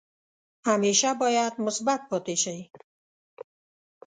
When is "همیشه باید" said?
0.69-1.53